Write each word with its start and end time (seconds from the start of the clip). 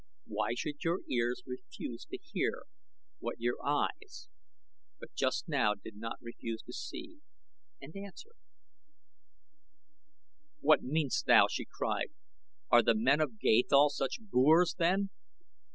"Why 0.25 0.55
should 0.55 0.83
your 0.83 1.01
ears 1.11 1.43
refuse 1.45 2.05
to 2.05 2.17
hear 2.17 2.63
what 3.19 3.39
your 3.39 3.63
eyes 3.63 4.29
but 4.99 5.13
just 5.13 5.47
now 5.47 5.75
did 5.75 5.95
not 5.95 6.17
refuse 6.19 6.63
to 6.63 6.73
see 6.73 7.19
and 7.79 7.95
answer?" 7.95 8.31
"What 10.59 10.81
meanest 10.81 11.27
thou?" 11.27 11.45
she 11.51 11.65
cried. 11.71 12.09
"Are 12.71 12.81
the 12.81 12.95
men 12.95 13.21
of 13.21 13.37
Gathol 13.37 13.91
such 13.91 14.17
boors, 14.19 14.73
then?" 14.75 15.11